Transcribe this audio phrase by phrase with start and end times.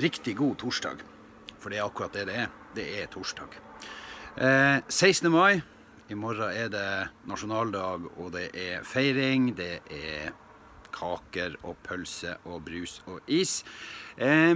[0.00, 1.02] riktig god torsdag.
[1.58, 2.50] For det er akkurat det det er.
[2.74, 3.54] Det er torsdag.
[4.36, 5.30] Eh, 16.
[5.32, 5.62] mai.
[6.08, 6.88] I morgen er det
[7.26, 9.54] nasjonaldag, og det er feiring.
[9.56, 10.34] Det er
[10.94, 13.62] kaker og pølse og brus og is.
[14.18, 14.54] Eh,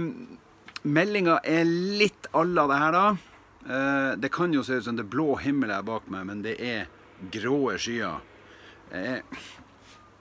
[0.83, 3.07] Meldinga er litt alla la det her, da.
[3.69, 6.43] Eh, det kan jo se ut som det er blå himmel her bak meg, men
[6.45, 6.87] det er
[7.33, 8.21] grå skyer.
[8.91, 9.19] Eh,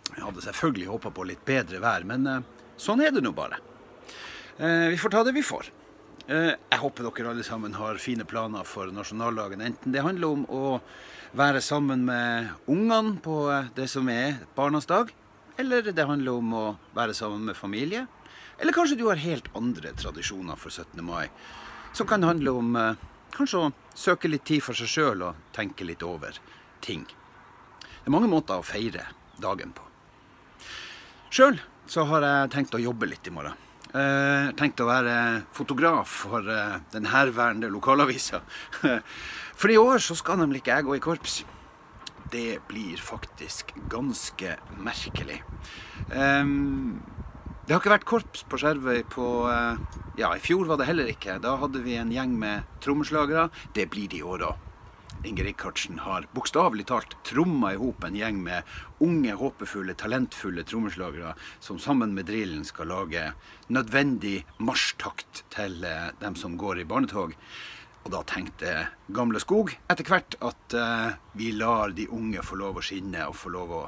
[0.09, 2.47] jeg hadde selvfølgelig håpa på litt bedre vær, men eh,
[2.81, 3.61] sånn er det nå bare.
[4.59, 5.71] Eh, vi får ta det vi får.
[6.27, 9.61] Eh, jeg håper dere alle sammen har fine planer for nasjonaldagen.
[9.63, 10.81] Enten det handler om å
[11.39, 13.37] være sammen med ungene på
[13.77, 15.13] det som er barnas dag,
[15.59, 16.65] eller det handler om å
[16.97, 18.09] være sammen med familie.
[18.59, 21.05] Eller kanskje du har helt andre tradisjoner for 17.
[21.07, 21.29] mai,
[21.95, 23.07] som kan handle om eh,
[23.39, 26.35] kanskje å søke litt tid for seg sjøl og tenke litt over
[26.83, 27.07] ting.
[27.79, 29.07] Det er mange måter å feire
[29.39, 29.87] dagen på.
[31.31, 33.68] Sjøl så har jeg tenkt å jobbe litt i morgen.
[33.89, 38.43] Eh, tenkt å være fotograf for eh, den herværende lokalavisa.
[39.59, 41.39] For i år så skal nemlig ikke jeg gå i korps.
[42.31, 45.41] Det blir faktisk ganske merkelig.
[46.13, 47.01] Ehm,
[47.65, 49.81] det har ikke vært korps på Skjervøy på eh,
[50.21, 51.41] Ja, i fjor var det heller ikke.
[51.43, 53.49] Da hadde vi en gjeng med trommeslagere.
[53.75, 54.68] Det blir det i år òg.
[55.25, 58.63] Inge Rikardsen har bokstavelig talt tromma i hop en gjeng med
[59.03, 63.25] unge, håpefulle, talentfulle trommeslagere som sammen med drillen skal lage
[63.67, 67.35] nødvendig marsjtakt til eh, dem som går i barnetog.
[68.05, 68.75] Og da tenkte
[69.13, 73.37] Gamle Skog etter hvert at uh, vi lar de unge få lov å skinne og
[73.37, 73.83] få lov å,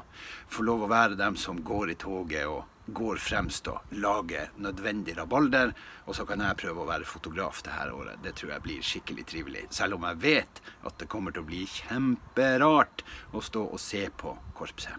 [0.51, 5.13] få lov å være dem som går i toget og går fremst og lager nødvendig
[5.17, 5.73] rabalder.
[6.07, 8.19] Og så kan jeg prøve å være fotograf det her året.
[8.23, 9.63] Det tror jeg blir skikkelig trivelig.
[9.69, 13.03] Selv om jeg vet at det kommer til å bli kjemperart
[13.37, 14.97] å stå og se på korpset.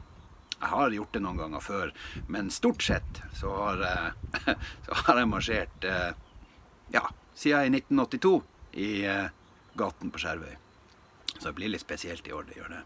[0.62, 1.90] Jeg har gjort det noen ganger før,
[2.30, 6.12] men stort sett så har, jeg- så har jeg marsjert eh,
[6.94, 7.02] ja,
[7.34, 8.34] siden i 1982
[8.78, 9.26] i eh,
[9.76, 10.54] gaten på Skjervøy.
[11.32, 12.82] Så det blir litt spesielt i år, det gjør det.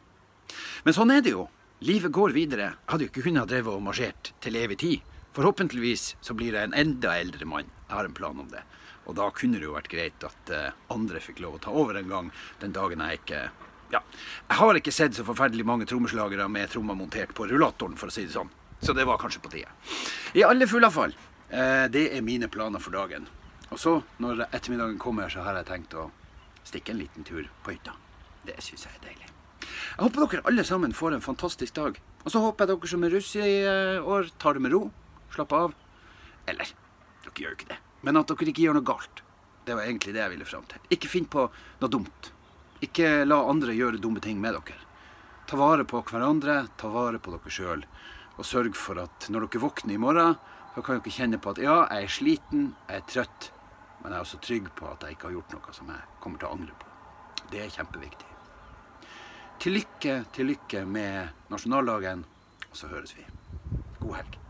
[0.87, 1.45] Men sånn er det jo.
[1.85, 2.71] Livet går videre.
[2.73, 5.17] Jeg hadde jo ikke kunnet ha drevet og marsjert til evig tid.
[5.37, 7.69] Forhåpentligvis så blir jeg en enda eldre mann.
[7.85, 8.63] Jeg har en plan om det.
[9.05, 11.99] Og da kunne det jo vært greit at eh, andre fikk lov å ta over
[12.01, 12.31] en gang
[12.63, 13.43] den dagen jeg ikke
[13.93, 14.01] Ja.
[14.49, 18.15] Jeg har ikke sett så forferdelig mange trommeslagere med tromma montert på rullatoren, for å
[18.17, 18.51] si det sånn.
[18.81, 19.71] Så det var kanskje på tide.
[20.35, 21.15] I alle fulle fall.
[21.51, 23.29] Eh, det er mine planer for dagen.
[23.69, 26.09] Og så, når ettermiddagen kommer, så har jeg tenkt å
[26.65, 27.95] stikke en liten tur på hytta.
[28.49, 29.36] Det syns jeg er deilig.
[29.97, 31.95] Jeg håper dere alle sammen får en fantastisk dag.
[32.27, 34.83] Og så håper jeg dere som er russ i eh, år, tar det med ro.
[35.33, 35.77] Slapper av.
[36.53, 36.69] Eller,
[37.25, 37.79] dere gjør jo ikke det.
[38.05, 39.23] Men at dere ikke gjør noe galt.
[39.65, 40.85] Det var egentlig det jeg ville fram til.
[40.93, 42.31] Ikke finn på noe dumt.
[42.85, 44.77] Ikke la andre gjøre dumme ting med dere.
[45.49, 47.89] Ta vare på hverandre, ta vare på dere sjøl.
[48.37, 50.37] Og sørg for at når dere våkner i morgen,
[50.77, 53.51] så kan dere kjenne på at ja, jeg er sliten, jeg er trøtt,
[54.03, 56.45] men jeg er også trygg på at jeg ikke har gjort noe som jeg kommer
[56.45, 56.97] til å angre på.
[57.49, 58.36] Det er kjempeviktig.
[59.61, 62.25] Til lykke, til lykke med nasjonaldagen,
[62.71, 63.25] og så høres vi.
[64.01, 64.46] God helg.